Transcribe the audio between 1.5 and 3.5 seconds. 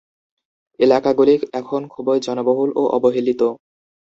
এখন খুবই জনবহুল ও অবহেলিত।